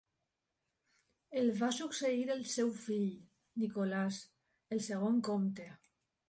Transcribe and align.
El 1.41 1.51
va 1.59 1.69
succeir 1.79 2.23
el 2.37 2.41
seu 2.53 2.71
fill, 2.85 3.05
Nicholas, 3.65 4.19
el 4.77 4.83
segon 4.89 5.23
comte. 5.31 5.69